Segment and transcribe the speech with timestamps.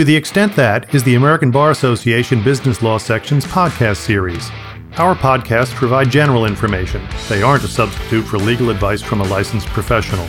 [0.00, 4.48] To the extent that is the American Bar Association Business Law Section's podcast series.
[4.96, 7.06] Our podcasts provide general information.
[7.28, 10.26] They aren't a substitute for legal advice from a licensed professional.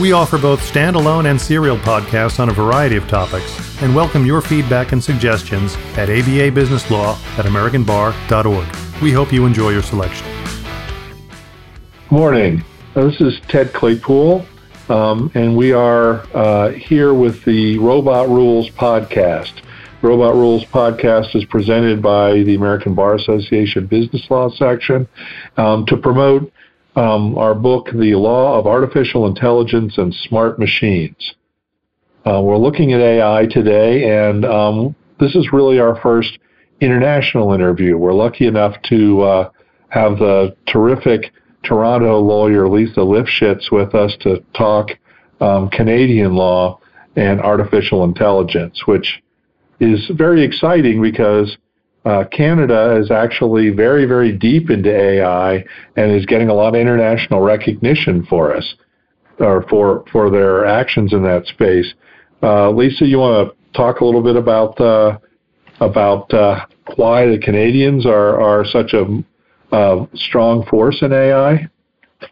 [0.00, 4.40] We offer both standalone and serial podcasts on a variety of topics and welcome your
[4.40, 9.02] feedback and suggestions at ababusinesslaw at americanbar.org.
[9.02, 10.26] We hope you enjoy your selection.
[12.08, 12.64] Morning.
[12.94, 14.46] This is Ted Claypoole,
[14.90, 19.62] um, and we are uh, here with the Robot Rules podcast.
[20.02, 25.06] Robot Rules podcast is presented by the American Bar Association Business Law section
[25.56, 26.52] um, to promote
[26.96, 31.34] um, our book, The Law of Artificial Intelligence and Smart Machines.
[32.26, 36.38] Uh, we're looking at AI today, and um, this is really our first
[36.80, 37.96] international interview.
[37.96, 39.50] We're lucky enough to uh,
[39.90, 41.32] have the terrific
[41.62, 44.88] Toronto lawyer Lisa Lifshitz with us to talk
[45.40, 46.80] um, Canadian law
[47.16, 49.22] and artificial intelligence, which
[49.80, 51.56] is very exciting because
[52.04, 55.64] uh, Canada is actually very, very deep into AI
[55.96, 58.74] and is getting a lot of international recognition for us
[59.38, 61.94] or for for their actions in that space.
[62.42, 65.18] Uh, Lisa, you want to talk a little bit about uh,
[65.80, 66.64] about uh,
[66.96, 69.22] why the Canadians are are such a
[69.72, 71.68] uh, strong force in AI?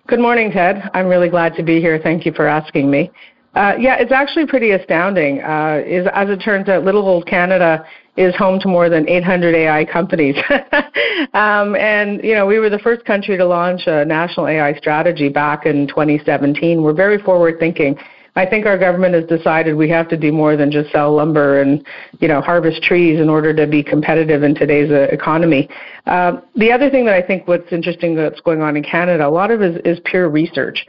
[0.06, 0.90] Good morning, Ted.
[0.94, 1.98] I'm really glad to be here.
[2.02, 3.10] Thank you for asking me.
[3.54, 5.40] Uh, yeah, it's actually pretty astounding.
[5.42, 7.84] Uh, is as it turns out, little old Canada
[8.16, 10.36] is home to more than 800 AI companies,
[11.32, 15.28] um, and you know we were the first country to launch a national AI strategy
[15.28, 16.82] back in 2017.
[16.82, 17.98] We're very forward thinking
[18.38, 21.60] I think our government has decided we have to do more than just sell lumber
[21.60, 21.84] and
[22.20, 25.68] you know harvest trees in order to be competitive in today's uh, economy.
[26.06, 29.28] Uh, the other thing that I think what's interesting that's going on in Canada, a
[29.28, 30.86] lot of it is, is pure research.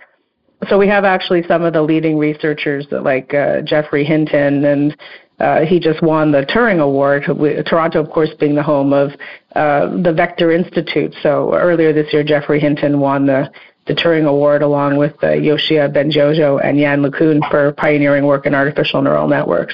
[0.69, 4.95] So we have actually some of the leading researchers like uh, Geoffrey Hinton and
[5.39, 7.23] uh, he just won the Turing Award.
[7.65, 9.11] Toronto, of course, being the home of
[9.55, 11.15] uh, the Vector Institute.
[11.23, 13.49] So earlier this year, Geoffrey Hinton won the
[13.89, 18.53] the Turing Award along with uh, Yoshua Bengio and Yann LeCun for pioneering work in
[18.53, 19.73] artificial neural networks.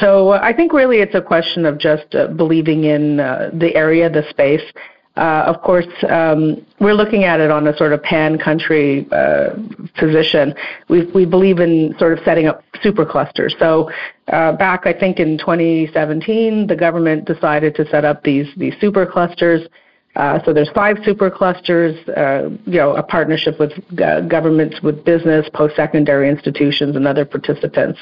[0.00, 3.74] So uh, I think really it's a question of just uh, believing in uh, the
[3.74, 4.62] area, the space.
[5.16, 9.56] Uh, of course, um, we're looking at it on a sort of pan-country uh,
[9.96, 10.54] position.
[10.88, 13.58] We, we believe in sort of setting up superclusters.
[13.58, 13.90] So
[14.26, 19.66] back, I think in 2017, the government decided to set up these these superclusters.
[20.18, 25.48] Uh, so there's five superclusters, uh, you know, a partnership with uh, governments, with business,
[25.54, 28.00] post-secondary institutions, and other participants.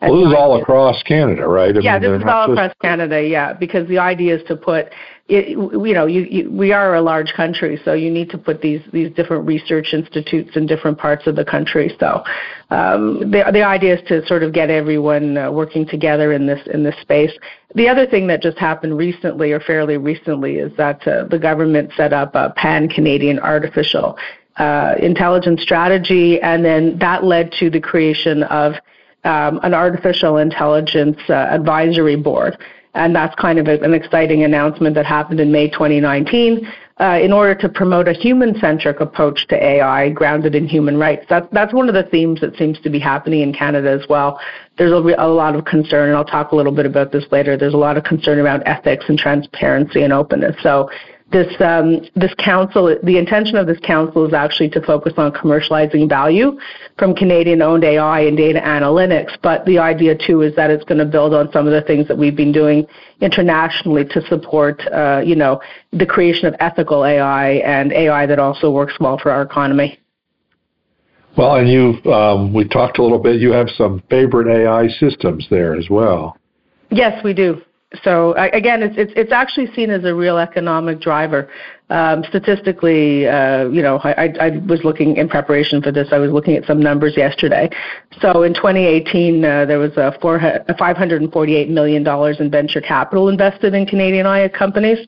[0.00, 1.74] Well, this is all across Canada, right?
[1.74, 3.22] I yeah, mean, this is all across Canada.
[3.22, 4.92] Yeah, because the idea is to put,
[5.28, 8.60] it, you know, you, you, we are a large country, so you need to put
[8.60, 11.96] these these different research institutes in different parts of the country.
[11.98, 12.22] So,
[12.70, 16.60] um, the the idea is to sort of get everyone uh, working together in this
[16.72, 17.32] in this space.
[17.74, 21.90] The other thing that just happened recently, or fairly recently, is that uh, the government
[21.96, 24.18] set up a pan Canadian artificial
[24.58, 28.74] uh, intelligence strategy, and then that led to the creation of
[29.26, 32.56] um, an artificial intelligence uh, advisory board.
[32.94, 36.66] And that's kind of an exciting announcement that happened in May 2019
[36.98, 41.26] uh, in order to promote a human centric approach to AI grounded in human rights.
[41.28, 44.40] That, that's one of the themes that seems to be happening in Canada as well.
[44.78, 47.54] There's a, a lot of concern, and I'll talk a little bit about this later.
[47.56, 50.56] There's a lot of concern around ethics and transparency and openness.
[50.62, 50.88] So
[51.32, 56.08] this um, this council, the intention of this council is actually to focus on commercializing
[56.08, 56.56] value
[56.98, 59.36] from Canadian-owned AI and data analytics.
[59.42, 62.06] But the idea too is that it's going to build on some of the things
[62.06, 62.86] that we've been doing
[63.20, 65.60] internationally to support, uh, you know,
[65.92, 69.98] the creation of ethical AI and AI that also works well for our economy.
[71.36, 73.40] Well, and you, um, we talked a little bit.
[73.40, 76.38] You have some favorite AI systems there as well.
[76.90, 77.60] Yes, we do
[78.02, 81.48] so again, it's, it's it's actually seen as a real economic driver.
[81.88, 86.08] Um, statistically, uh, you know, I, I was looking in preparation for this.
[86.10, 87.70] I was looking at some numbers yesterday.
[88.20, 93.28] So in 2018, uh, there was a, four, a 548 million dollars in venture capital
[93.28, 95.06] invested in Canadian AI companies.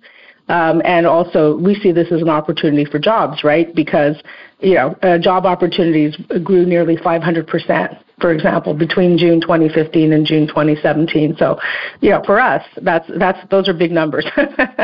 [0.49, 3.75] Um, and also, we see this as an opportunity for jobs, right?
[3.75, 4.17] Because
[4.61, 10.27] you know, uh, job opportunities grew nearly 500 percent for example, between June 2015 and
[10.27, 11.37] June 2017.
[11.39, 11.59] So,
[12.01, 14.27] you know, for us, that's that's those are big numbers.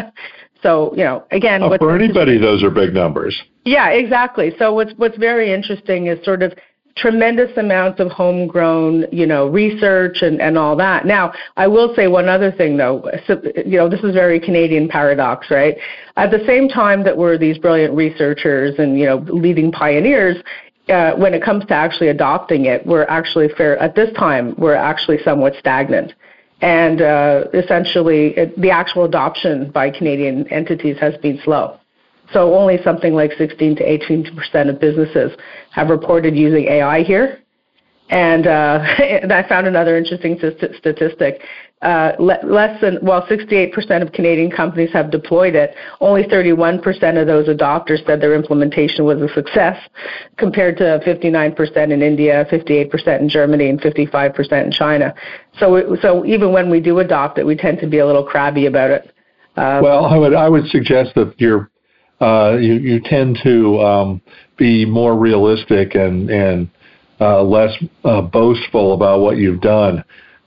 [0.63, 3.41] so, you know, again, oh, for anybody, those are big numbers.
[3.65, 4.53] Yeah, exactly.
[4.59, 6.53] So, what's what's very interesting is sort of
[6.97, 11.05] tremendous amounts of homegrown, you know, research and, and all that.
[11.05, 13.11] Now, I will say one other thing though.
[13.27, 15.77] So, you know, this is very Canadian paradox, right?
[16.17, 20.37] At the same time that we're these brilliant researchers and, you know, leading pioneers,
[20.89, 24.55] uh, when it comes to actually adopting it, we're actually fair at this time.
[24.59, 26.13] We're actually somewhat stagnant,
[26.61, 31.79] and uh, essentially it, the actual adoption by Canadian entities has been slow.
[32.33, 35.33] So only something like 16 to 18 percent of businesses
[35.71, 37.41] have reported using AI here.
[38.11, 41.43] And, uh, and I found another interesting statistic.
[41.85, 45.75] Uh, less than, well, 68% of Canadian companies have deployed it.
[46.01, 49.77] Only 31% of those adopters said their implementation was a success,
[50.39, 55.15] compared to 59% in India, 58% in Germany, and 55% in China.
[55.59, 58.65] So, so even when we do adopt it, we tend to be a little crabby
[58.65, 59.13] about it.
[59.57, 61.71] Um, well, I would I would suggest that you're
[62.21, 64.23] uh, you you tend to um,
[64.57, 66.71] be more realistic and and
[67.21, 67.73] uh, less
[68.05, 70.03] uh, boastful about what you've done.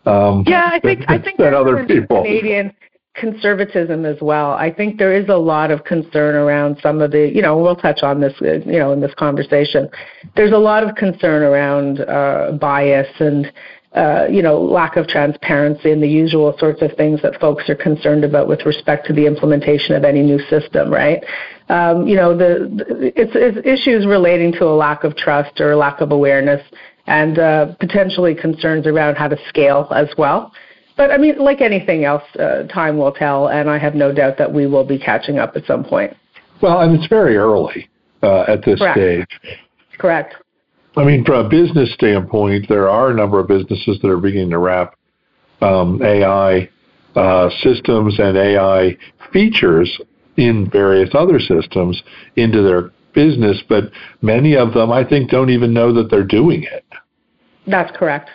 [0.08, 2.24] Um, yeah, I think I think that other people.
[2.24, 2.74] Canadian
[3.18, 4.52] conservatism as well.
[4.52, 7.76] I think there is a lot of concern around some of the, you know, we'll
[7.76, 9.90] touch on this, uh, you know, in this conversation.
[10.36, 13.52] There's a lot of concern around uh, bias and,
[13.94, 17.76] uh, you know, lack of transparency and the usual sorts of things that folks are
[17.76, 21.24] concerned about with respect to the implementation of any new system, right?
[21.70, 25.76] Um, you know, the, the it's, it's issues relating to a lack of trust or
[25.76, 26.62] lack of awareness
[27.08, 30.52] and uh, potentially concerns around how to scale as well.
[30.96, 34.38] But I mean, like anything else, uh, time will tell, and I have no doubt
[34.38, 36.16] that we will be catching up at some point.
[36.62, 37.88] Well, and it's very early
[38.24, 38.98] uh, at this Correct.
[38.98, 39.58] stage.
[40.00, 40.36] Correct.
[40.96, 44.50] I mean, from a business standpoint, there are a number of businesses that are beginning
[44.50, 44.96] to wrap
[45.62, 46.68] um, AI
[47.16, 48.98] uh, systems and AI
[49.32, 50.00] features
[50.38, 52.02] in various other systems
[52.36, 53.86] into their business, but
[54.22, 56.86] many of them, I think, don't even know that they're doing it.
[57.66, 58.30] That's correct.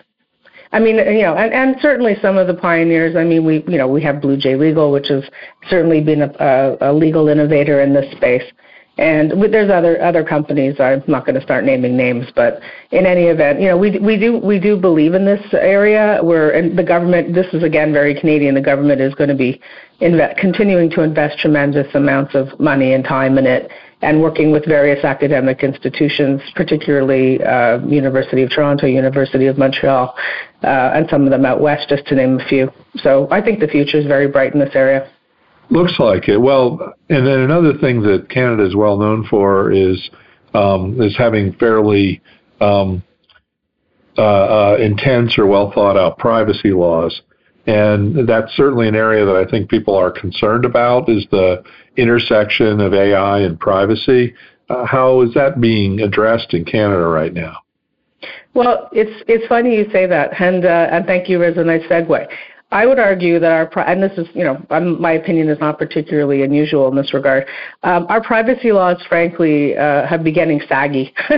[0.73, 3.15] I mean, you know, and, and certainly some of the pioneers.
[3.15, 5.23] I mean, we, you know, we have Blue J Legal, which has
[5.71, 8.43] certainly been a, a, a legal innovator in this space.
[9.03, 10.79] And there's other other companies.
[10.79, 12.61] I'm not going to start naming names, but
[12.93, 16.21] in any event, you know, we we do we do believe in this area.
[16.23, 17.35] Where and the government.
[17.35, 18.55] This is again very Canadian.
[18.55, 19.61] The government is going to be
[20.01, 23.73] inve- continuing to invest tremendous amounts of money and time in it,
[24.03, 30.15] and working with various academic institutions, particularly uh, University of Toronto, University of Montreal,
[30.63, 32.71] uh, and some of them out west, just to name a few.
[32.99, 35.11] So I think the future is very bright in this area.
[35.73, 36.37] Looks like it.
[36.37, 40.11] Well, and then another thing that Canada is well known for is
[40.53, 42.21] um, is having fairly
[42.61, 43.03] um,
[44.19, 44.23] uh,
[44.75, 47.23] uh, intense or well thought out privacy laws.
[47.67, 51.63] And that's certainly an area that I think people are concerned about is the
[51.97, 54.35] intersection of AI and privacy.
[54.69, 57.57] Uh, how is that being addressed in Canada right now?
[58.53, 61.83] Well, it's it's funny you say that, and uh, and thank you as a nice
[61.85, 62.27] segue.
[62.73, 64.65] I would argue that our, and this is, you know,
[64.99, 67.47] my opinion is not particularly unusual in this regard.
[67.83, 71.13] Um, our privacy laws, frankly, uh, have been getting saggy,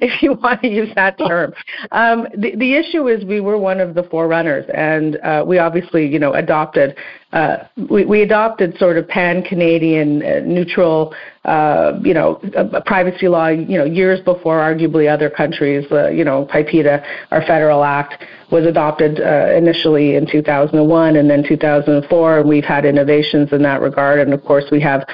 [0.00, 1.52] if you want to use that term.
[1.90, 6.06] Um, the, the issue is we were one of the forerunners, and uh, we obviously,
[6.06, 6.96] you know, adopted
[7.34, 11.12] uh, we, we adopted sort of pan-Canadian uh, neutral,
[11.44, 12.40] uh, you know,
[12.86, 17.82] privacy law, you know, years before arguably other countries, uh, you know, PIPEDA, our federal
[17.82, 18.22] act,
[18.52, 23.80] was adopted uh, initially in 2001 and then 2004, and we've had innovations in that
[23.80, 24.20] regard.
[24.20, 25.04] And of course, we have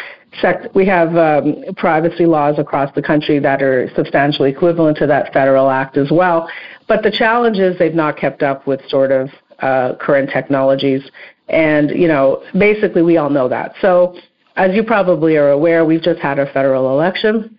[0.43, 5.33] sec- we have um, privacy laws across the country that are substantially equivalent to that
[5.33, 6.51] federal act as well.
[6.87, 9.31] But the challenge is they've not kept up with sort of
[9.61, 11.03] uh, current technologies
[11.51, 13.75] and, you know, basically we all know that.
[13.81, 14.17] So,
[14.57, 17.59] as you probably are aware, we've just had a federal election.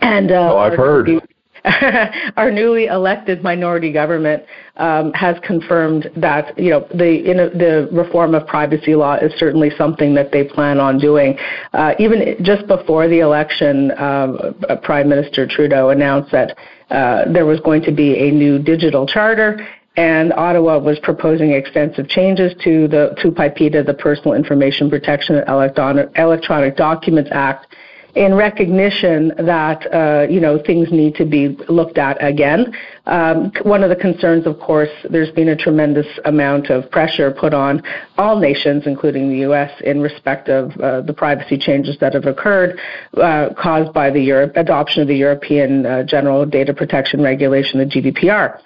[0.00, 1.08] And uh, oh, I've heard.
[2.36, 4.42] our newly elected minority government
[4.76, 9.32] um, has confirmed that you know the you know, the reform of privacy law is
[9.38, 11.36] certainly something that they plan on doing.
[11.74, 14.38] Uh, even just before the election, um,
[14.82, 16.56] Prime Minister Trudeau announced that
[16.90, 19.66] uh, there was going to be a new digital charter
[19.96, 25.48] and Ottawa was proposing extensive changes to the to PIPEDA, the Personal Information Protection and
[26.16, 27.74] Electronic, Documents Act,
[28.14, 32.72] in recognition that uh, you know things need to be looked at again.
[33.06, 37.52] Um, one of the concerns, of course, there's been a tremendous amount of pressure put
[37.52, 37.82] on
[38.16, 42.78] all nations, including the U.S., in respect of uh, the privacy changes that have occurred,
[43.16, 47.86] uh, caused by the Europe, adoption of the European uh, General Data Protection Regulation, the
[47.86, 48.60] GDPR.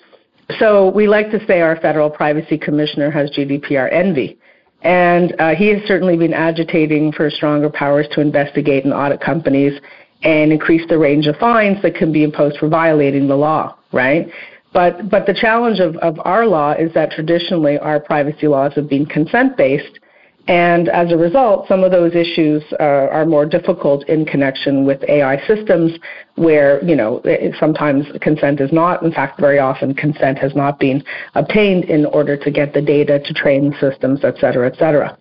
[0.59, 4.39] So we like to say our federal privacy commissioner has GDPR envy.
[4.83, 9.81] And uh, he has certainly been agitating for stronger powers to investigate and audit companies
[10.23, 14.29] and increase the range of fines that can be imposed for violating the law, right?
[14.75, 18.89] But, but the challenge of, of our law is that traditionally our privacy laws have
[18.89, 20.01] been consent based
[20.47, 25.03] And as a result, some of those issues uh, are more difficult in connection with
[25.09, 25.93] AI systems
[26.35, 27.23] where, you know,
[27.59, 31.03] sometimes consent is not, in fact, very often consent has not been
[31.35, 35.17] obtained in order to get the data to train systems, et cetera, et cetera.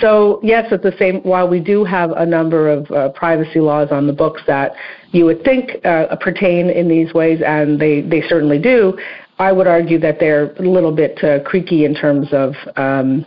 [0.00, 3.88] So yes, at the same, while we do have a number of uh, privacy laws
[3.90, 4.72] on the books that
[5.10, 8.98] you would think uh, pertain in these ways, and they, they certainly do,
[9.38, 13.26] I would argue that they're a little bit uh, creaky in terms of um,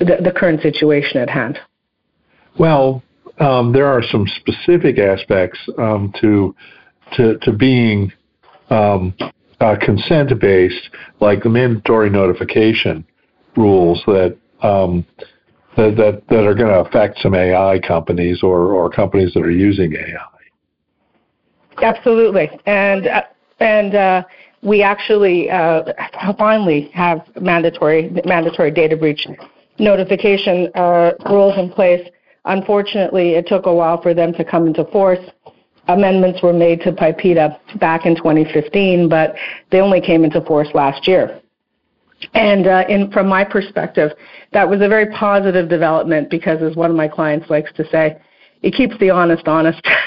[0.00, 1.58] the, the current situation at hand?
[2.58, 3.02] Well,
[3.38, 6.54] um, there are some specific aspects um, to,
[7.16, 8.12] to, to being
[8.70, 9.14] um,
[9.60, 10.90] uh, consent based,
[11.20, 13.04] like the mandatory notification
[13.56, 15.06] rules that um,
[15.76, 19.50] that, that, that are going to affect some AI companies or, or companies that are
[19.50, 20.26] using AI.
[21.82, 23.22] Absolutely, and uh,
[23.60, 24.22] and uh,
[24.62, 25.84] we actually uh,
[26.36, 29.26] finally have mandatory mandatory data breach
[29.80, 32.06] notification uh, rules in place.
[32.44, 35.18] Unfortunately, it took a while for them to come into force.
[35.88, 39.34] Amendments were made to PIPEDA back in 2015, but
[39.70, 41.40] they only came into force last year.
[42.34, 44.12] And uh, in, from my perspective,
[44.52, 48.20] that was a very positive development because, as one of my clients likes to say,
[48.62, 49.80] it keeps the honest honest.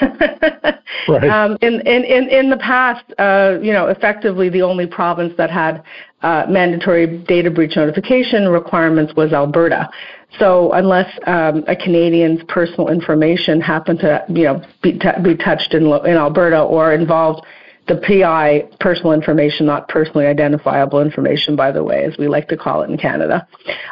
[1.08, 1.28] right.
[1.28, 5.50] Um, in, in, in, in the past, uh, you know, effectively the only province that
[5.50, 5.82] had
[6.24, 9.90] uh, mandatory data breach notification requirements was Alberta.
[10.38, 15.74] So unless um, a Canadian's personal information happened to, you know, be, t- be touched
[15.74, 17.46] in, in Alberta or involved
[17.88, 22.56] the PI personal information, not personally identifiable information, by the way, as we like to
[22.56, 23.46] call it in Canada.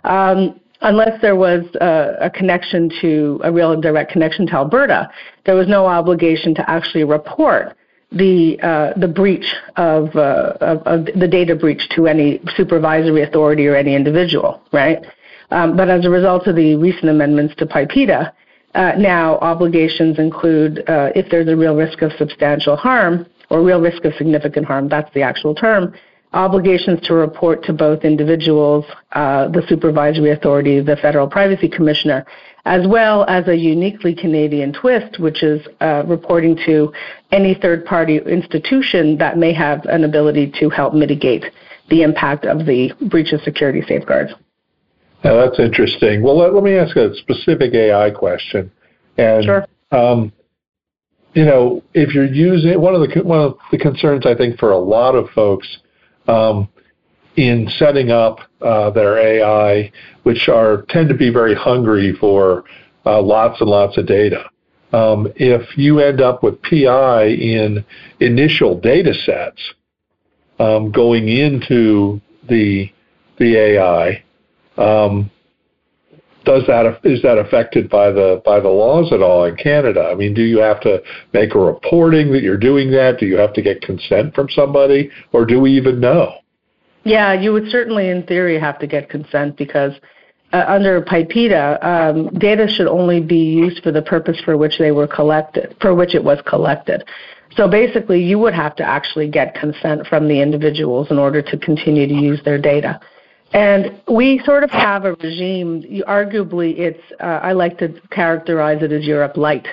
[0.05, 5.11] Um, unless there was a, a, connection to a real direct connection to Alberta,
[5.45, 7.77] there was no obligation to actually report
[8.15, 13.67] the uh, the breach of, uh, of, of, the data breach to any supervisory authority
[13.67, 15.05] or any individual, right?
[15.51, 18.33] Um, but as a result of the recent amendments to PIPEDA,
[18.75, 23.81] uh, now obligations include uh, if there's a real risk of substantial harm or real
[23.81, 25.93] risk of significant harm, that's the actual term,
[26.33, 32.25] obligations to report to both individuals, uh, the supervisory authority, the federal privacy commissioner,
[32.65, 36.93] as well as a uniquely Canadian twist, which is uh, reporting to
[37.33, 41.45] any third party institution that may have an ability to help mitigate
[41.91, 44.33] the impact of the breach of security safeguards.
[45.25, 46.23] Now, that's interesting.
[46.23, 48.71] Well, let, let me ask a specific AI question.
[49.19, 49.67] And, sure.
[49.91, 50.33] Um,
[51.35, 54.71] you know, if you're using one of the one of the concerns I think for
[54.71, 55.67] a lot of folks
[56.29, 56.69] um,
[57.37, 59.91] in setting up uh, their AI,
[60.23, 62.65] which are tend to be very hungry for
[63.07, 64.45] uh, lots and lots of data.
[64.93, 67.85] Um, if you end up with PI in
[68.21, 69.75] initial data sets
[70.59, 72.93] um, going into the
[73.39, 74.23] the AI,
[74.77, 75.31] um,
[76.45, 80.11] does that is that affected by the by the laws at all in Canada?
[80.13, 83.19] I mean, do you have to make a reporting that you're doing that?
[83.19, 86.35] Do you have to get consent from somebody, or do we even know?
[87.05, 89.93] Yeah, you would certainly, in theory, have to get consent because
[90.53, 94.93] uh, under PIPEDA, um, data should only be used for the purpose for which they
[94.93, 97.05] were collected, for which it was collected.
[97.57, 101.59] So basically, you would have to actually get consent from the individuals in order to
[101.59, 103.01] continue to use their data.
[103.55, 105.83] And we sort of have a regime.
[106.09, 109.69] Arguably, it's uh, I like to characterize it as Europe light.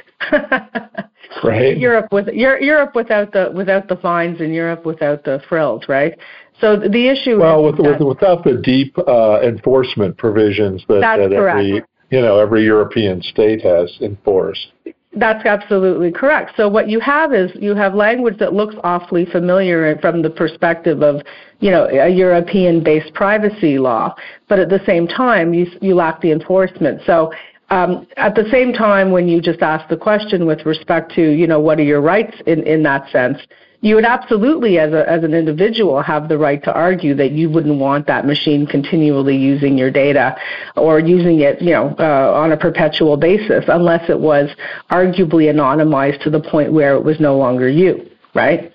[1.44, 1.78] right.
[1.78, 6.18] Europe with Europe without the without the fines and Europe without the frills, right?
[6.62, 11.84] So the issue well, with, with, without the deep uh, enforcement provisions that, that every
[12.12, 14.68] you know every European state has enforced.
[15.14, 16.52] That's absolutely correct.
[16.56, 21.02] So what you have is you have language that looks awfully familiar from the perspective
[21.02, 21.24] of,
[21.62, 24.14] you know, a European-based privacy law,
[24.48, 27.02] but at the same time you you lack the enforcement.
[27.08, 27.32] So
[27.72, 31.48] um, at the same time, when you just ask the question with respect to, you
[31.48, 33.38] know, what are your rights in, in that sense,
[33.82, 37.50] you would absolutely, as, a, as an individual, have the right to argue that you
[37.50, 40.36] wouldn't want that machine continually using your data
[40.76, 44.50] or using it, you know, uh, on a perpetual basis, unless it was
[44.92, 48.74] arguably anonymized to the point where it was no longer you, right?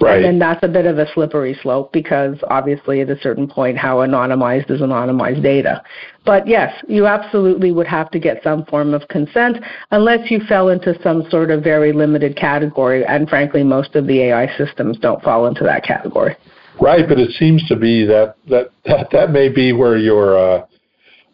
[0.00, 0.24] Right.
[0.24, 3.98] And that's a bit of a slippery slope because obviously at a certain point how
[3.98, 5.82] anonymized is anonymized data.
[6.24, 9.58] But yes, you absolutely would have to get some form of consent
[9.90, 14.20] unless you fell into some sort of very limited category and frankly most of the
[14.22, 16.34] AI systems don't fall into that category.
[16.80, 20.66] Right, but it seems to be that that that, that may be where your uh,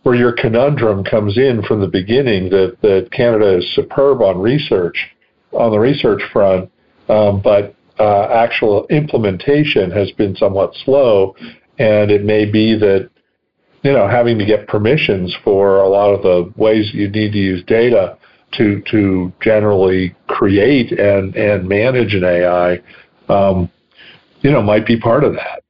[0.02, 4.96] where your conundrum comes in from the beginning that that Canada is superb on research
[5.52, 6.70] on the research front,
[7.08, 11.34] um, but uh, actual implementation has been somewhat slow,
[11.78, 13.10] and it may be that
[13.86, 17.38] you know, having to get permissions for a lot of the ways you need to
[17.38, 18.18] use data
[18.52, 22.80] to to generally create and and manage an AI,
[23.28, 23.70] um,
[24.40, 25.62] you know, might be part of that.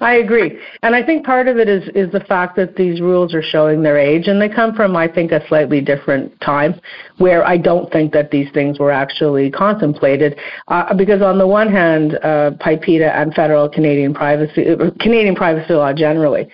[0.00, 0.58] I agree.
[0.82, 3.82] And I think part of it is is the fact that these rules are showing
[3.82, 6.80] their age and they come from I think a slightly different time
[7.18, 10.38] where I don't think that these things were actually contemplated
[10.68, 15.74] uh, because on the one hand uh, PIPEDA and federal Canadian privacy uh, Canadian privacy
[15.74, 16.48] law generally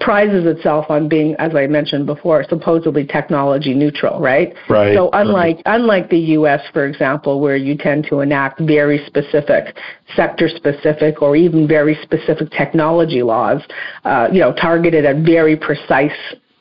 [0.00, 4.54] prizes itself on being, as I mentioned before, supposedly technology neutral, right?
[4.68, 4.94] Right.
[4.94, 5.80] So unlike right.
[5.80, 9.76] unlike the U.S., for example, where you tend to enact very specific,
[10.16, 13.62] sector-specific, or even very specific technology laws,
[14.04, 16.12] uh, you know, targeted at very precise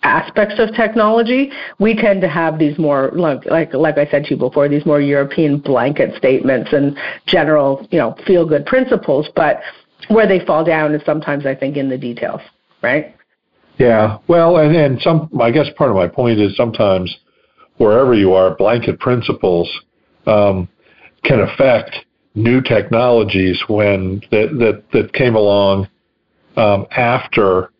[0.03, 4.31] aspects of technology, we tend to have these more like like like I said to
[4.31, 9.61] you before, these more European blanket statements and general, you know, feel good principles, but
[10.09, 12.41] where they fall down is sometimes I think in the details,
[12.81, 13.15] right?
[13.79, 17.15] Yeah, well, and, and some, I guess part of my point is sometimes
[17.77, 19.69] wherever you are, blanket principles
[20.27, 20.67] um,
[21.23, 21.95] can affect
[22.35, 25.87] new technologies when that that, that came along
[26.57, 27.71] um, after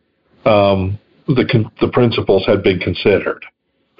[0.45, 3.45] um, the the principles had been considered.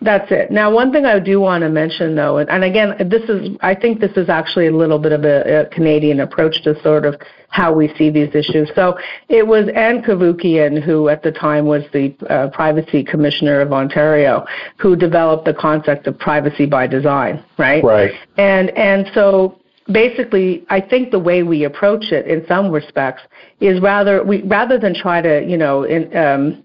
[0.02, 0.50] That's it.
[0.50, 3.76] Now, one thing I do want to mention, though, and, and again, this is I
[3.76, 7.16] think this is actually a little bit of a, a, Canadian approach to sort of
[7.50, 8.72] how we see these issues.
[8.76, 13.74] So it was Ann Cavoukian, who at the time was the uh, Privacy Commissioner of
[13.74, 14.46] Ontario,
[14.78, 17.84] who developed the concept of privacy by design, right?
[17.84, 18.12] Right.
[18.38, 19.60] And and so
[19.92, 23.24] basically, I think the way we approach it, in some respects,
[23.60, 26.64] is rather we rather than try to, you know, in, um,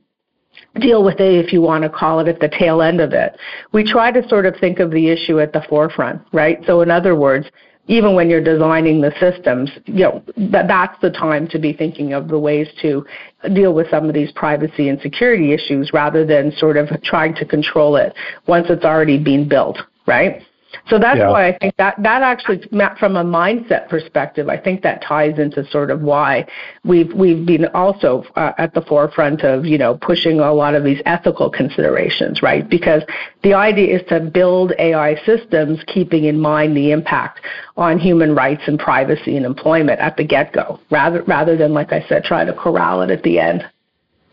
[0.81, 3.37] deal with it, if you want to call it, at the tail end of it.
[3.73, 6.59] We try to sort of think of the issue at the forefront, right?
[6.67, 7.47] So, in other words,
[7.87, 12.15] even when you're designing the systems, you know, that, that's the time to be thinking
[12.15, 13.05] of the ways to
[13.53, 17.45] deal with some of these privacy and security issues rather than sort of trying to
[17.45, 18.15] control it
[18.47, 20.43] once it's already been built, right?
[20.89, 21.31] So that's yeah.
[21.31, 22.63] why I think that that actually,
[22.99, 26.47] from a mindset perspective, I think that ties into sort of why
[26.85, 30.85] we've we've been also uh, at the forefront of you know pushing a lot of
[30.85, 32.69] these ethical considerations, right?
[32.69, 33.03] Because
[33.43, 37.41] the idea is to build AI systems keeping in mind the impact
[37.77, 42.05] on human rights and privacy and employment at the get-go, rather rather than like I
[42.09, 43.65] said, try to corral it at the end.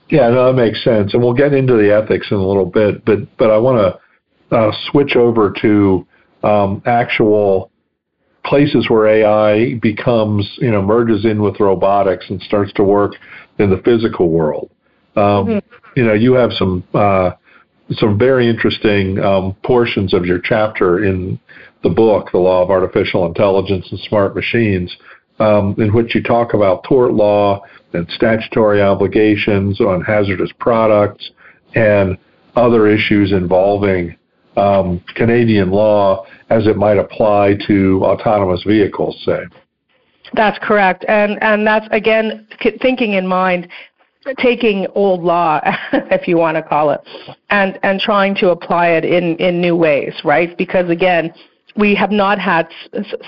[0.09, 3.05] Yeah, no, that makes sense, and we'll get into the ethics in a little bit,
[3.05, 4.01] but but I want to
[4.51, 6.05] uh, switch over to
[6.43, 7.71] um, actual
[8.45, 13.13] places where AI becomes, you know, merges in with robotics and starts to work
[13.59, 14.69] in the physical world.
[15.15, 15.59] Um, mm-hmm.
[15.95, 17.31] You know, you have some uh,
[17.93, 21.39] some very interesting um, portions of your chapter in
[21.83, 24.95] the book, The Law of Artificial Intelligence and Smart Machines,
[25.39, 27.61] um, in which you talk about tort law
[27.93, 31.31] and statutory obligations on hazardous products
[31.75, 32.17] and
[32.55, 34.15] other issues involving
[34.57, 39.39] um, Canadian law as it might apply to autonomous vehicles, say.
[40.33, 42.47] That's correct, and and that's again
[42.81, 43.67] thinking in mind
[44.37, 45.59] taking old law,
[45.93, 47.01] if you want to call it,
[47.49, 50.57] and and trying to apply it in in new ways, right?
[50.57, 51.33] Because again,
[51.75, 52.67] we have not had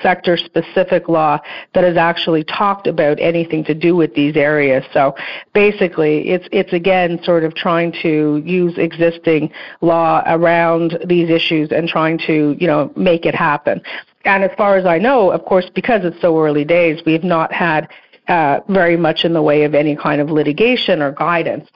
[0.01, 1.39] sector specific law
[1.73, 4.83] that has actually talked about anything to do with these areas.
[4.93, 5.15] So
[5.53, 9.51] basically, it's, it's again sort of trying to use existing
[9.81, 13.81] law around these issues and trying to, you know, make it happen.
[14.25, 17.23] And as far as I know, of course, because it's so early days, we have
[17.23, 17.89] not had
[18.27, 21.69] uh, very much in the way of any kind of litigation or guidance.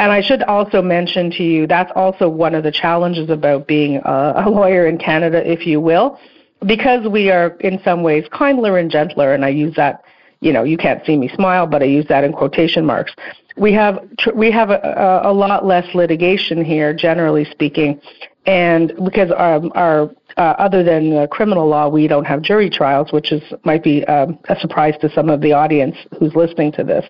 [0.00, 3.96] And I should also mention to you that's also one of the challenges about being
[3.96, 6.18] a, a lawyer in Canada, if you will,
[6.64, 10.02] because we are in some ways kinder and gentler, and I use that,
[10.40, 13.14] you know, you can't see me smile, but I use that in quotation marks.
[13.58, 18.00] We have tr- we have a, a, lot less litigation here, generally speaking,
[18.46, 23.12] and because um, our uh, other than uh, criminal law, we don't have jury trials,
[23.12, 26.84] which is might be um, a surprise to some of the audience who's listening to
[26.84, 27.04] this.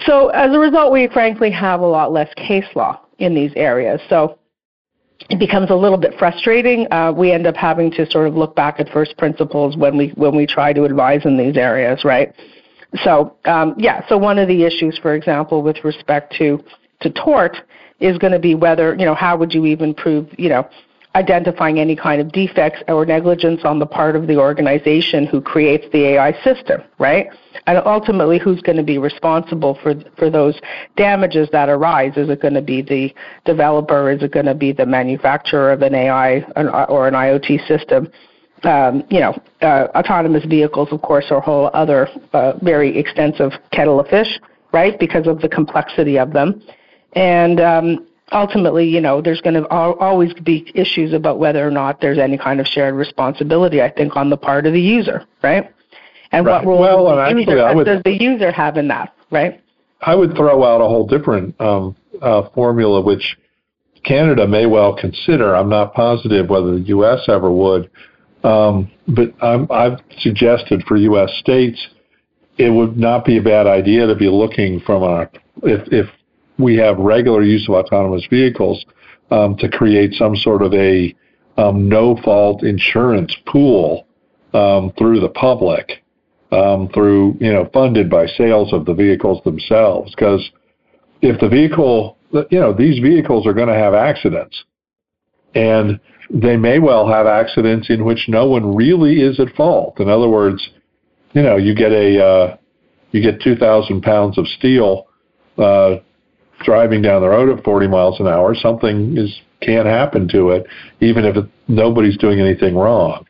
[0.00, 4.00] So as a result, we frankly have a lot less case law in these areas.
[4.08, 4.38] So
[5.30, 6.86] it becomes a little bit frustrating.
[6.92, 10.08] Uh, we end up having to sort of look back at first principles when we
[10.16, 12.34] when we try to advise in these areas, right?
[13.02, 16.62] So um, yeah, so one of the issues, for example, with respect to
[17.00, 17.56] to tort,
[18.00, 20.68] is going to be whether you know how would you even prove you know
[21.14, 25.86] identifying any kind of defects or negligence on the part of the organization who creates
[25.92, 27.28] the AI system, right?
[27.66, 30.60] And ultimately, who's going to be responsible for for those
[30.96, 32.12] damages that arise?
[32.16, 34.10] Is it going to be the developer?
[34.10, 36.40] Is it going to be the manufacturer of an AI
[36.88, 38.10] or an IoT system?
[38.64, 43.52] Um, you know, uh, autonomous vehicles, of course, are a whole other uh, very extensive
[43.72, 44.40] kettle of fish,
[44.72, 44.98] right?
[44.98, 46.62] Because of the complexity of them.
[47.14, 52.00] and um, ultimately, you know, there's going to always be issues about whether or not
[52.00, 53.82] there's any kind of shared responsibility.
[53.82, 55.70] I think on the part of the user, right?
[56.32, 56.64] And right.
[56.64, 59.62] what role well, does, the user, would, does the user have in that, right?
[60.00, 63.36] I would throw out a whole different um, uh, formula, which
[64.04, 65.54] Canada may well consider.
[65.54, 67.20] I'm not positive whether the U.S.
[67.28, 67.90] ever would,
[68.42, 71.32] um, but i have suggested for U.S.
[71.38, 71.88] states
[72.58, 75.28] it would not be a bad idea to be looking from a
[75.62, 76.10] if, if
[76.58, 78.84] we have regular use of autonomous vehicles
[79.30, 81.14] um, to create some sort of a
[81.56, 84.06] um, no fault insurance pool
[84.52, 86.04] um, through the public,
[86.52, 90.14] um, through you know funded by sales of the vehicles themselves.
[90.14, 90.50] Because
[91.22, 92.16] if the vehicle,
[92.50, 94.64] you know, these vehicles are going to have accidents,
[95.54, 95.98] and
[96.30, 100.00] they may well have accidents in which no one really is at fault.
[100.00, 100.70] In other words,
[101.32, 102.56] you know, you get a uh,
[103.12, 105.06] you get 2,000 pounds of steel
[105.56, 105.96] uh,
[106.64, 110.66] driving down the road at 40 miles an hour, something is can't happen to it,
[111.00, 113.26] even if it, nobody's doing anything wrong.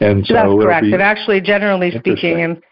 [0.00, 0.86] And so that's correct.
[0.86, 2.62] And actually, generally speaking, and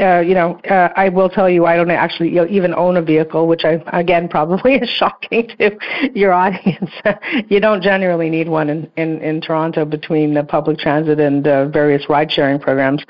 [0.00, 3.48] uh, you know, uh, I will tell you, I don't actually even own a vehicle,
[3.48, 5.76] which I again probably is shocking to
[6.14, 6.90] your audience.
[7.48, 11.66] you don't generally need one in, in, in Toronto between the public transit and uh,
[11.66, 13.04] various ride sharing programs.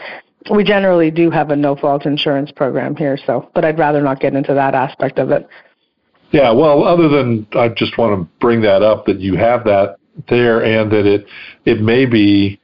[0.51, 4.21] We generally do have a no fault insurance program here, so but I'd rather not
[4.21, 5.47] get into that aspect of it.
[6.31, 9.97] Yeah, well, other than I just want to bring that up that you have that
[10.29, 11.27] there and that it
[11.65, 12.61] it may be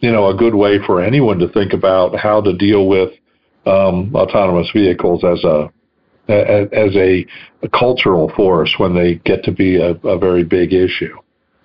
[0.00, 3.12] you know a good way for anyone to think about how to deal with
[3.64, 5.70] um, autonomous vehicles as a
[6.28, 7.24] as a,
[7.62, 11.16] a, cultural force when they get to be a, a very big issue.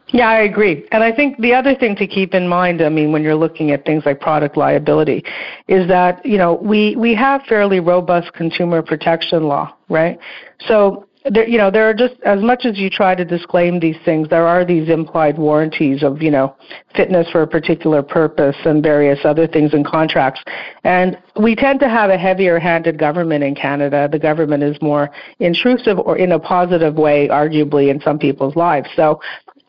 [0.10, 0.86] Yeah, I agree.
[0.92, 3.72] And I think the other thing to keep in mind, I mean, when you're looking
[3.72, 5.24] at things like product liability,
[5.68, 10.20] is that, you know, we, we have fairly robust consumer protection law, right?
[10.68, 13.98] So there, you know, there are just as much as you try to disclaim these
[14.04, 16.56] things, there are these implied warranties of, you know,
[16.96, 20.42] fitness for a particular purpose and various other things in contracts.
[20.84, 24.10] And we tend to have a heavier-handed government in Canada.
[24.12, 28.90] The government is more intrusive, or in a positive way, arguably, in some people's lives.
[28.96, 29.20] So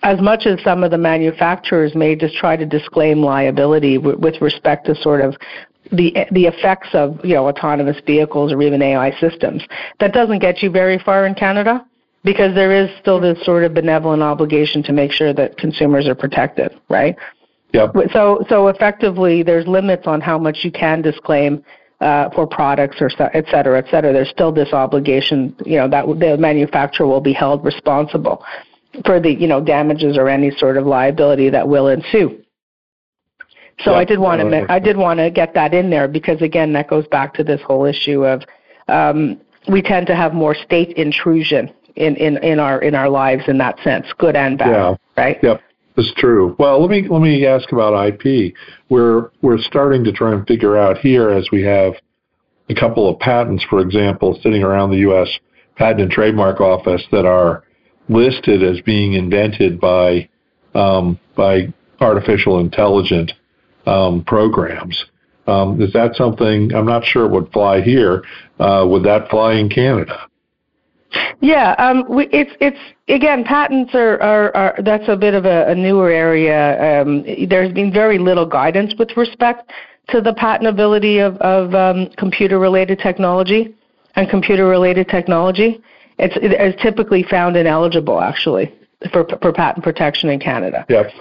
[0.02, 4.40] as much as some of the manufacturers may just try to disclaim liability w- with
[4.40, 5.36] respect to sort of
[5.90, 9.62] the the effects of you know autonomous vehicles or even AI systems.
[10.00, 11.84] That doesn't get you very far in Canada
[12.24, 16.14] because there is still this sort of benevolent obligation to make sure that consumers are
[16.14, 17.16] protected, right?
[17.72, 17.94] Yep.
[18.12, 21.64] So so effectively, there's limits on how much you can disclaim
[22.00, 24.12] uh, for products or et cetera, et cetera.
[24.12, 28.44] There's still this obligation, you know, that the manufacturer will be held responsible
[29.06, 32.41] for the you know damages or any sort of liability that will ensue.
[33.84, 36.72] So I did want to I did want to get that in there because again
[36.74, 38.42] that goes back to this whole issue of
[38.88, 43.44] um, we tend to have more state intrusion in, in, in our in our lives
[43.48, 44.70] in that sense, good and bad.
[44.70, 44.96] Yeah.
[45.16, 45.38] Right.
[45.42, 45.62] Yep.
[45.96, 46.56] That's true.
[46.58, 48.54] Well, let me let me ask about IP.
[48.88, 51.94] We're we're starting to try and figure out here as we have
[52.70, 55.28] a couple of patents, for example, sitting around the U.S.
[55.76, 57.64] Patent and Trademark Office that are
[58.08, 60.28] listed as being invented by
[60.74, 63.32] um, by artificial intelligent
[63.86, 65.04] um, programs.
[65.46, 68.24] Um, is that something I'm not sure would fly here?
[68.60, 70.28] Uh, would that fly in Canada?
[71.40, 75.68] Yeah, um, we, it's it's again patents are, are, are that's a bit of a,
[75.68, 77.02] a newer area.
[77.02, 79.70] Um, there's been very little guidance with respect
[80.08, 83.74] to the patentability of, of um, computer-related technology
[84.16, 85.82] and computer-related technology.
[86.18, 88.72] It's, it's typically found ineligible actually
[89.12, 90.86] for for patent protection in Canada.
[90.88, 91.12] Yes.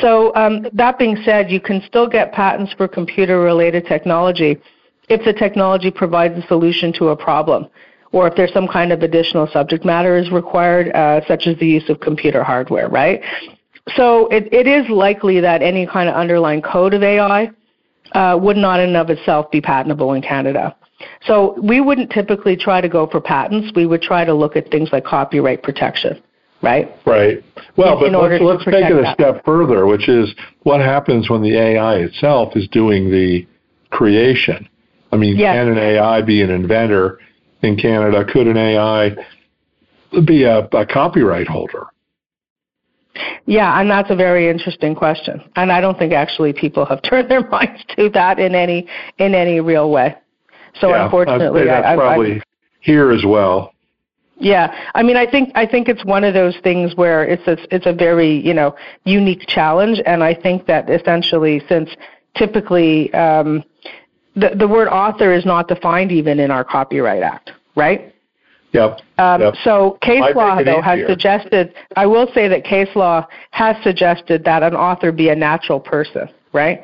[0.00, 4.58] So um, that being said, you can still get patents for computer-related technology
[5.08, 7.66] if the technology provides a solution to a problem,
[8.12, 11.66] or if there's some kind of additional subject matter is required, uh, such as the
[11.66, 13.22] use of computer hardware, right?
[13.96, 17.50] So it, it is likely that any kind of underlying code of AI
[18.12, 20.76] uh, would not in and of itself be patentable in Canada.
[21.26, 23.72] So we wouldn't typically try to go for patents.
[23.74, 26.22] We would try to look at things like copyright protection
[26.62, 26.90] right?
[27.06, 27.42] Right.
[27.76, 29.14] Well, in, but in let's, let's take it a that.
[29.14, 33.46] step further, which is what happens when the AI itself is doing the
[33.90, 34.68] creation.
[35.12, 35.54] I mean, yes.
[35.54, 37.18] can an AI be an inventor
[37.62, 38.24] in Canada?
[38.24, 39.10] Could an AI
[40.24, 41.86] be a, a copyright holder?
[43.46, 45.42] Yeah, and that's a very interesting question.
[45.56, 48.86] And I don't think actually people have turned their minds to that in any
[49.18, 50.16] in any real way.
[50.80, 52.42] So yeah, unfortunately, that's I, probably I,
[52.80, 53.72] here as well.
[54.40, 57.58] Yeah, I mean, I think I think it's one of those things where it's a,
[57.74, 58.74] it's a very you know
[59.04, 61.90] unique challenge, and I think that essentially, since
[62.34, 63.62] typically um,
[64.34, 68.14] the the word author is not defined even in our Copyright Act, right?
[68.72, 69.00] Yep.
[69.18, 69.54] Um, yep.
[69.62, 71.74] So case Might law, though, has suggested.
[71.96, 76.28] I will say that case law has suggested that an author be a natural person,
[76.52, 76.80] right?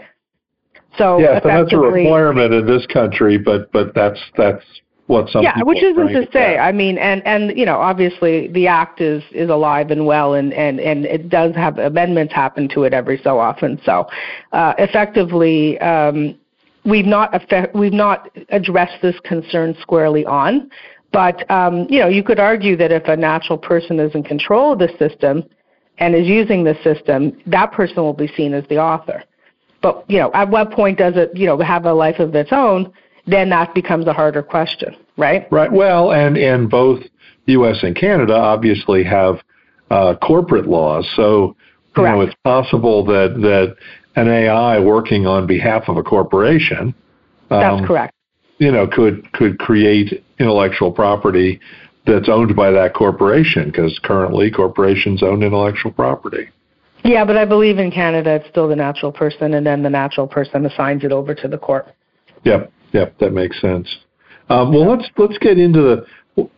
[0.99, 4.65] So Yes, and that's a requirement in this country, but but that's that's
[5.07, 6.59] what some yeah, which isn't to say.
[6.59, 10.53] I mean, and and you know, obviously the act is is alive and well, and
[10.53, 13.81] and and it does have amendments happen to it every so often.
[13.85, 14.09] So,
[14.53, 16.37] uh, effectively, um,
[16.85, 20.71] we've not effect, we've not addressed this concern squarely on.
[21.13, 24.73] But um, you know, you could argue that if a natural person is in control
[24.73, 25.45] of the system
[25.99, 29.23] and is using the system, that person will be seen as the author.
[29.83, 32.51] But you know, at what point does it you know have a life of its
[32.51, 32.93] own?
[33.27, 35.47] Then that becomes a harder question, right?
[35.51, 35.71] Right.
[35.71, 37.03] Well, and and both
[37.47, 37.79] U.S.
[37.83, 39.41] and Canada obviously have
[39.91, 41.57] uh, corporate laws, so
[41.97, 43.77] you know it's possible that that
[44.17, 46.95] an AI working on behalf of a corporation,
[47.49, 48.15] That's um, correct.
[48.59, 51.61] you know, could could create intellectual property
[52.07, 56.49] that's owned by that corporation because currently corporations own intellectual property.
[57.05, 60.27] Yeah, but I believe in Canada it's still the natural person, and then the natural
[60.27, 61.87] person assigns it over to the court.
[62.45, 63.89] Yep, yep, that makes sense.
[64.49, 66.05] Um, well, let's let's get into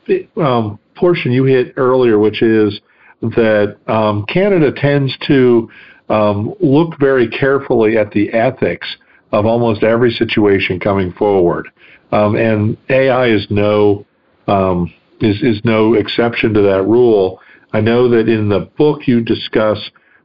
[0.07, 2.81] the um, portion you hit earlier, which is
[3.21, 5.69] that um, Canada tends to
[6.09, 8.87] um, look very carefully at the ethics
[9.33, 11.69] of almost every situation coming forward,
[12.13, 14.07] um, and AI is no
[14.47, 17.41] um, is is no exception to that rule.
[17.73, 19.79] I know that in the book you discuss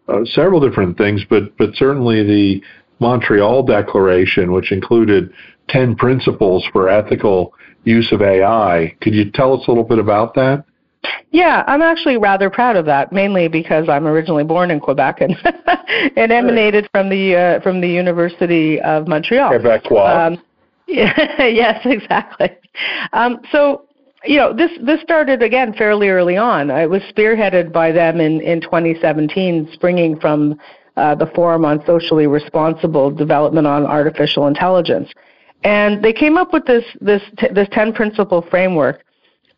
[0.07, 2.61] uh, several different things, but but certainly the
[2.99, 5.31] Montreal Declaration, which included
[5.69, 8.95] 10 principles for ethical use of AI.
[9.01, 10.65] Could you tell us a little bit about that?
[11.31, 15.35] Yeah, I'm actually rather proud of that, mainly because I'm originally born in Quebec and
[16.15, 19.51] and emanated from the uh, from the University of Montreal.
[19.51, 20.27] Quebecois.
[20.27, 20.41] Um,
[20.87, 22.51] yes, exactly.
[23.13, 23.85] Um, so,
[24.23, 26.69] you know, this this started again fairly early on.
[26.69, 30.59] It was spearheaded by them in in 2017, springing from
[30.97, 35.09] uh, the Forum on Socially Responsible Development on Artificial Intelligence,
[35.63, 37.21] and they came up with this this
[37.53, 39.03] this 10 principle framework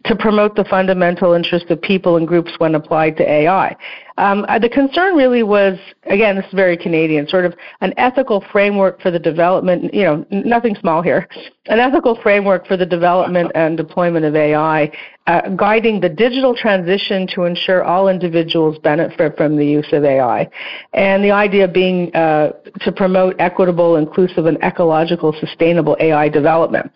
[0.05, 3.75] to promote the fundamental interests of people and groups when applied to AI.
[4.17, 8.43] Um, uh, the concern really was, again, this is very Canadian, sort of an ethical
[8.51, 11.27] framework for the development, you know, nothing small here,
[11.65, 14.89] an ethical framework for the development and deployment of AI,
[15.27, 20.49] uh, guiding the digital transition to ensure all individuals benefit from the use of AI.
[20.93, 26.91] And the idea being uh, to promote equitable, inclusive, and ecological sustainable AI development.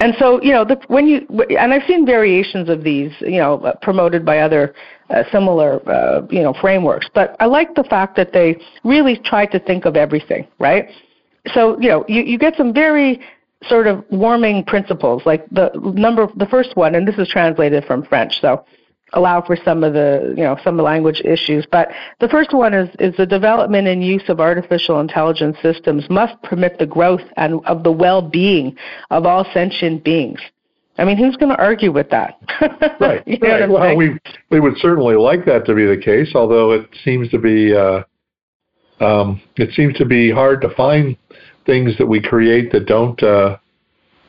[0.00, 1.26] And so, you know, the, when you
[1.58, 4.74] and I've seen variations of these, you know, uh, promoted by other
[5.10, 7.08] uh, similar, uh, you know, frameworks.
[7.14, 10.88] But I like the fact that they really try to think of everything, right?
[11.52, 13.20] So, you know, you, you get some very
[13.68, 18.04] sort of warming principles, like the number, the first one, and this is translated from
[18.04, 18.64] French, so
[19.14, 21.66] allow for some of the, you know, some language issues.
[21.70, 21.88] But
[22.20, 26.78] the first one is, is the development and use of artificial intelligence systems must permit
[26.78, 28.76] the growth and of the well-being
[29.10, 30.40] of all sentient beings.
[30.96, 32.38] I mean, who's going to argue with that?
[33.00, 33.26] right.
[33.26, 33.68] you know right.
[33.68, 33.98] well, saying?
[33.98, 34.18] we
[34.50, 38.02] we would certainly like that to be the case, although it seems to be uh,
[39.00, 41.16] um, it seems to be hard to find
[41.66, 43.56] things that we create that don't uh,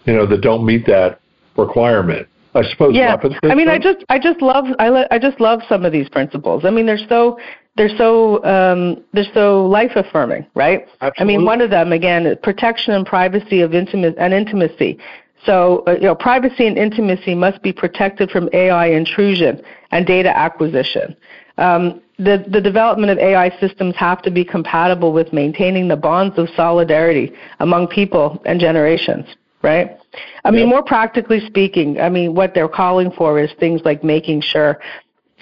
[0.05, 1.19] you know that don't meet that
[1.55, 2.27] requirement.
[2.55, 2.95] I suppose.
[2.95, 3.17] yeah.
[3.43, 6.09] i mean i just i just love i li- i just love some of these
[6.09, 6.63] principles.
[6.65, 7.37] I mean they're so
[7.75, 10.87] they're so um they're so life affirming right?
[11.01, 11.21] Absolutely.
[11.21, 14.97] i mean one of them again is protection and privacy of intimate and intimacy.
[15.45, 20.35] So uh, you know privacy and intimacy must be protected from ai intrusion and data
[20.35, 21.15] acquisition.
[21.57, 26.37] Um, the, the development of AI systems have to be compatible with maintaining the bonds
[26.37, 29.25] of solidarity among people and generations,
[29.61, 29.97] right?
[30.43, 30.69] I mean, Yep.
[30.69, 34.79] more practically speaking, I mean, what they're calling for is things like making sure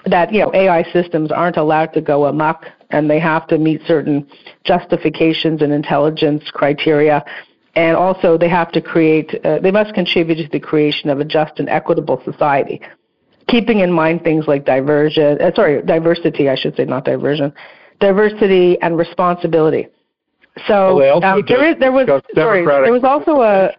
[0.05, 3.81] that, you know, AI systems aren't allowed to go amok and they have to meet
[3.85, 4.27] certain
[4.63, 7.23] justifications and intelligence criteria.
[7.75, 11.25] And also, they have to create, uh, they must contribute to the creation of a
[11.25, 12.81] just and equitable society
[13.47, 17.53] keeping in mind things like diversion, uh, sorry, diversity, I should say, not diversion,
[17.99, 19.87] diversity and responsibility.
[20.67, 23.71] So Well, um, there is, there was, sorry, there was also a,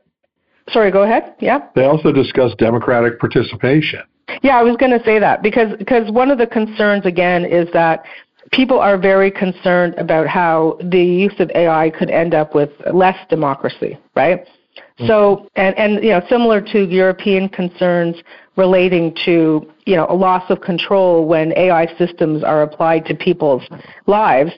[0.71, 1.35] sorry, go ahead.
[1.41, 1.61] Yeah.
[1.75, 4.01] They also discuss democratic participation.
[4.43, 7.69] Yeah, I was going to say that because because one of the concerns again is
[7.73, 8.05] that
[8.53, 13.17] people are very concerned about how the use of AI could end up with less
[13.29, 14.41] democracy, right?
[14.41, 15.07] Mm-hmm.
[15.07, 18.17] So and and you know similar to European concerns
[18.57, 23.63] relating to you know a loss of control when AI systems are applied to people's
[24.07, 24.53] lives.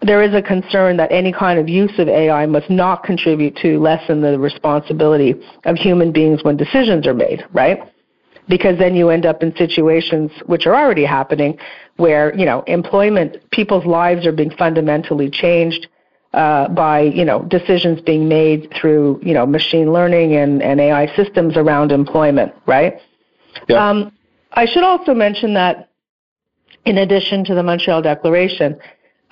[0.00, 3.80] There is a concern that any kind of use of AI must not contribute to
[3.80, 5.34] lessen the responsibility
[5.64, 7.80] of human beings when decisions are made, right?
[8.48, 11.58] because then you end up in situations which are already happening
[11.96, 15.86] where you know employment people's lives are being fundamentally changed
[16.32, 21.14] uh, by you know decisions being made through you know machine learning and, and AI
[21.14, 23.00] systems around employment, right?
[23.68, 23.88] Yeah.
[23.88, 24.12] Um,
[24.52, 25.90] I should also mention that
[26.84, 28.78] in addition to the Montreal Declaration,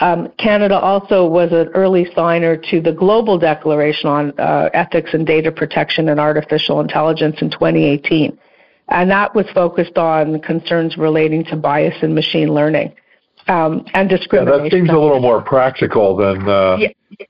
[0.01, 5.27] um, Canada also was an early signer to the Global Declaration on uh, Ethics and
[5.27, 8.39] Data Protection and Artificial Intelligence in 2018.
[8.89, 12.95] And that was focused on concerns relating to bias in machine learning
[13.49, 14.65] um, and discrimination.
[14.65, 16.89] Yeah, that seems a little more practical than, uh, yeah,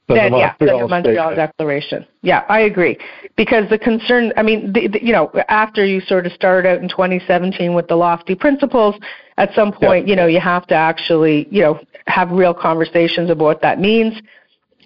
[0.09, 1.35] than that, the yeah, Montreal, the Montreal.
[1.35, 2.07] Declaration.
[2.23, 2.99] Yeah, I agree.
[3.37, 6.83] Because the concern, I mean, the, the, you know, after you sort of started out
[6.83, 8.95] in 2017 with the lofty principles,
[9.39, 10.11] at some point, Yeah.
[10.11, 14.21] you know, you have to actually, you know, have real conversations about what that means.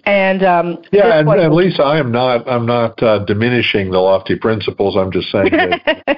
[0.05, 2.47] And um, Yeah, and, and Lisa, I am not.
[2.49, 4.97] I'm not uh, diminishing the lofty principles.
[4.97, 5.83] I'm just saying that,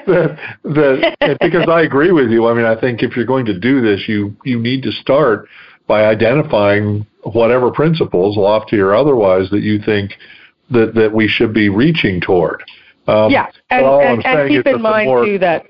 [0.64, 2.48] that, that because I agree with you.
[2.48, 5.50] I mean, I think if you're going to do this, you you need to start
[5.86, 10.14] by identifying whatever principles, lofty or otherwise, that you think
[10.70, 12.64] that that we should be reaching toward.
[13.08, 15.66] Um, yeah, and, and, and keep in mind more- too that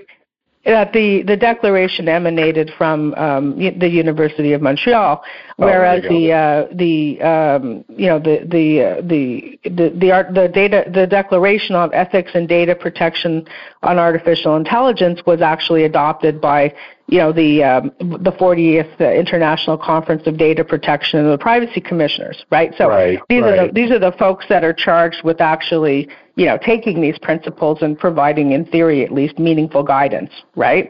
[0.65, 5.21] that the the declaration emanated from um, the University of Montreal,
[5.60, 10.12] Oh, whereas you the uh, the um, you know the the uh, the the the,
[10.12, 13.45] art, the data the Declaration on Ethics and Data Protection
[13.84, 16.73] on Artificial Intelligence was actually adopted by
[17.08, 22.45] you know the um, the 40th International Conference of Data Protection and the Privacy Commissioners,
[22.49, 22.73] right?
[22.78, 26.46] So Right, these are the these are the folks that are charged with actually you
[26.46, 30.89] know taking these principles and providing in theory at least meaningful guidance right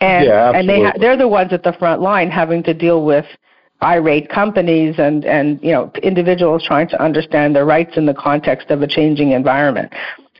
[0.00, 3.04] and Yeah, and they ha- they're the ones at the front line having to deal
[3.04, 3.26] with
[3.82, 8.70] irate companies and and you know individuals trying to understand their rights in the context
[8.70, 9.92] of a changing environment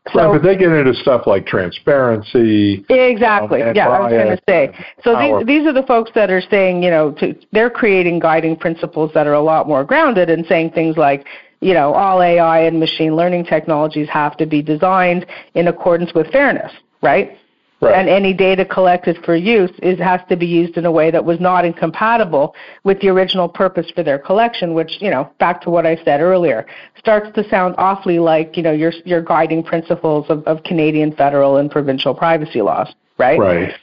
[0.07, 2.85] right, so but they get into stuff like transparency.
[2.89, 3.63] Exactly.
[3.63, 4.87] um, yeah, I was going to say.
[5.05, 8.57] So these these are the folks that are saying, you know, to, they're creating guiding
[8.57, 11.27] principles that are a lot more grounded and saying things like,
[11.63, 16.31] you know, all AI and machine learning technologies have to be designed in accordance with
[16.33, 16.73] fairness,
[17.03, 17.39] right?
[17.81, 17.95] Right.
[17.99, 21.25] And any data collected for use is has to be used in a way that
[21.25, 25.71] was not incompatible with the original purpose for their collection, which, you know, back to
[25.71, 26.65] what I said earlier,
[26.97, 31.57] starts to sound awfully like, you know, your your guiding principles of, of Canadian federal
[31.57, 33.39] and provincial privacy laws, right?
[33.39, 33.75] Right.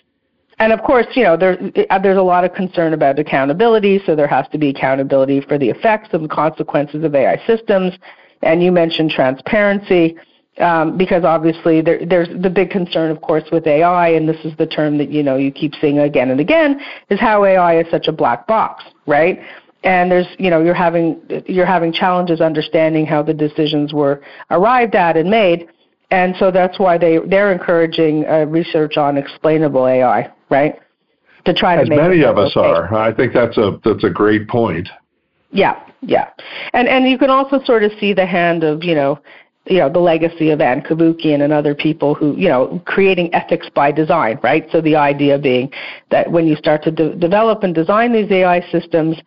[0.59, 1.57] And of course, you know, there,
[1.89, 5.57] uh, there's a lot of concern about accountability, so there has to be accountability for
[5.57, 7.93] the effects and consequences of AI systems.
[8.41, 10.17] And you mentioned transparency,
[10.59, 14.55] um, because obviously there, there's the big concern, of course, with AI, and this is
[14.57, 17.89] the term that you know you keep seeing again and again, is how AI is
[17.89, 19.39] such a black box, right?
[19.83, 24.95] And there's, you know, you're having you're having challenges understanding how the decisions were arrived
[24.95, 25.69] at and made.
[26.11, 30.79] And so that's why they they're encouraging uh, research on explainable AI, right?
[31.45, 32.67] To try to As make many of us okay.
[32.67, 32.93] are.
[32.93, 34.89] I think that's a that's a great point.
[35.51, 36.29] Yeah, yeah,
[36.73, 39.19] and and you can also sort of see the hand of you know,
[39.65, 43.67] you know the legacy of Ann Cavoukian and other people who you know creating ethics
[43.73, 44.67] by design, right?
[44.71, 45.71] So the idea being
[46.11, 49.17] that when you start to de- develop and design these AI systems,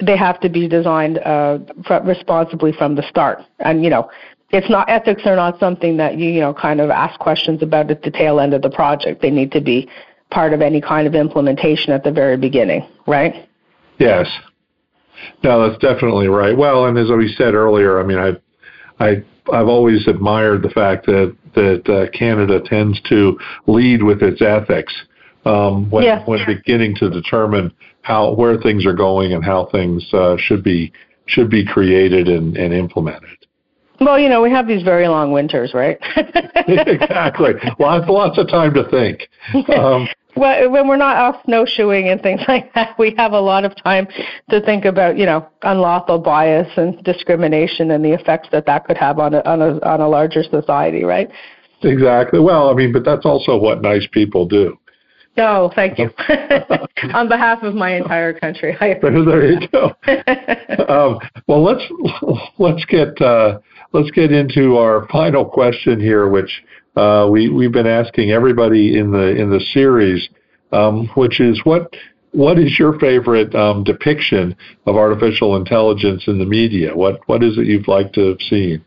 [0.00, 4.10] they have to be designed uh, fr- responsibly from the start, and you know.
[4.54, 7.90] It's not ethics are not something that you you know kind of ask questions about
[7.90, 9.22] at the tail end of the project.
[9.22, 9.88] They need to be
[10.32, 13.48] part of any kind of implementation at the very beginning, right?
[13.98, 14.26] Yes.
[15.44, 16.56] No, that's definitely right.
[16.56, 18.32] Well, and as we said earlier, I mean, I,
[19.04, 24.40] I, I've always admired the fact that that uh, Canada tends to lead with its
[24.40, 24.94] ethics
[25.44, 26.24] um, when Yeah.
[26.24, 30.92] when beginning to determine how where things are going and how things uh, should be
[31.26, 33.28] should be created and, and implemented.
[34.00, 35.98] Well, you know, we have these very long winters, right?
[36.16, 37.52] exactly.
[37.78, 39.28] Lots lots of time to think.
[39.76, 43.64] Um, well, when we're not off snowshoeing and things like that, we have a lot
[43.64, 44.06] of time
[44.50, 48.96] to think about, you know, unlawful bias and discrimination and the effects that that could
[48.96, 51.30] have on a on a on a larger society, right?
[51.82, 52.38] exactly.
[52.38, 54.78] Well, I mean, but that's also what nice people do.
[55.38, 56.10] Oh, thank you.
[57.14, 59.96] on behalf of my entire country, I there you go.
[60.88, 61.82] um, well, let's
[62.58, 63.58] let's get uh,
[63.92, 66.62] let's get into our final question here, which
[66.96, 70.28] uh, we we've been asking everybody in the in the series,
[70.72, 71.94] um, which is what
[72.32, 74.56] what is your favorite um, depiction
[74.86, 76.94] of artificial intelligence in the media?
[76.94, 78.84] What what is it you've liked to have seen?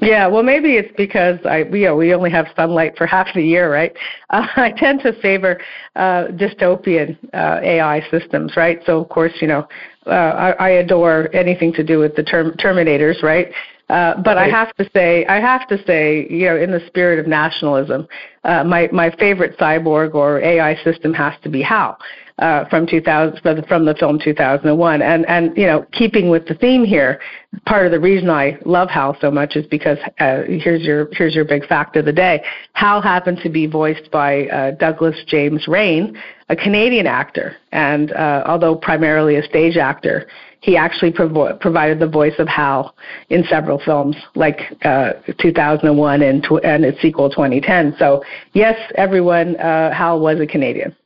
[0.00, 3.42] Yeah, well, maybe it's because I, you know, we only have sunlight for half the
[3.42, 3.92] year, right?
[4.30, 5.60] Uh, I tend to favor
[5.96, 8.80] uh, dystopian uh, AI systems, right?
[8.86, 9.68] So, of course, you know,
[10.06, 13.48] uh, I, I adore anything to do with the term, Terminators, right?
[13.88, 17.18] Uh, but I have to say, I have to say, you know, in the spirit
[17.18, 18.08] of nationalism,
[18.44, 21.98] uh, my my favorite cyborg or AI system has to be HAL
[22.38, 25.02] uh, from 2000 from the film 2001.
[25.02, 27.20] And and you know, keeping with the theme here,
[27.66, 31.34] part of the reason I love Hal so much is because uh, here's your here's
[31.34, 32.42] your big fact of the day.
[32.72, 38.44] Hal happened to be voiced by uh, Douglas James Rain, a Canadian actor, and uh,
[38.46, 40.26] although primarily a stage actor,
[40.64, 42.94] he actually provided the voice of Hal
[43.28, 47.94] in several films, like uh, 2001 and, tw- and its sequel 2010.
[47.98, 50.96] So yes, everyone, uh, Hal was a Canadian.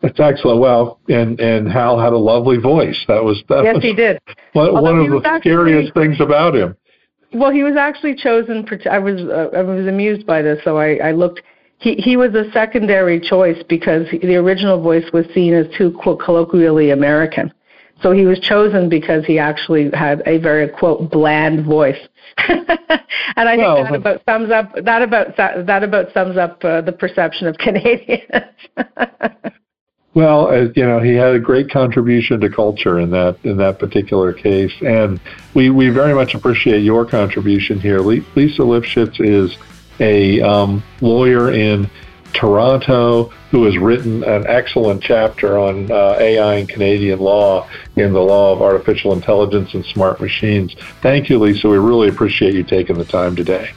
[0.00, 0.58] That's excellent.
[0.60, 2.98] Well, and and Hal had a lovely voice.
[3.08, 4.18] That was that yes, was he did.
[4.54, 6.74] One, one of the actually, scariest things about him.
[7.34, 8.66] Well, he was actually chosen.
[8.90, 11.42] I was uh, I was amused by this, so I, I looked.
[11.78, 16.90] He he was a secondary choice because the original voice was seen as too colloquially
[16.90, 17.52] American.
[18.02, 21.98] So he was chosen because he actually had a very quote bland voice,
[22.48, 22.68] and
[23.36, 26.92] I think well, that about sums up that about that about sums up uh, the
[26.92, 28.22] perception of Canadians.
[30.14, 33.78] Well, as you know, he had a great contribution to culture in that in that
[33.78, 35.20] particular case, and
[35.54, 38.00] we we very much appreciate your contribution here.
[38.00, 39.56] Lisa Lifshitz is
[40.00, 41.88] a um, lawyer in
[42.32, 48.20] Toronto who has written an excellent chapter on uh, AI and Canadian law in the
[48.22, 50.74] law of artificial intelligence and smart machines.
[51.00, 51.68] Thank you, Lisa.
[51.68, 53.70] We really appreciate you taking the time today.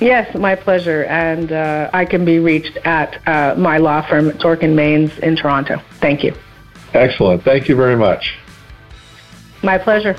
[0.00, 1.04] Yes, my pleasure.
[1.04, 5.82] And uh, I can be reached at uh, my law firm, Torkin Manes in Toronto.
[6.00, 6.34] Thank you.
[6.94, 7.42] Excellent.
[7.42, 8.38] Thank you very much.
[9.62, 10.14] My pleasure.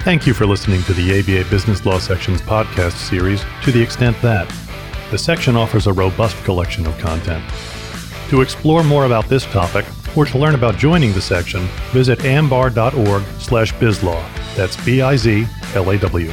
[0.00, 4.20] Thank you for listening to the ABA Business Law Section's podcast series, To the Extent
[4.22, 4.67] That.
[5.10, 7.42] The section offers a robust collection of content.
[8.28, 13.22] To explore more about this topic, or to learn about joining the section, visit ambar.org
[13.38, 14.22] slash bizlaw.
[14.54, 16.32] That's B-I-Z-L-A-W.